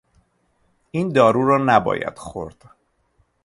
[0.91, 2.65] این دارو را نباید خورد.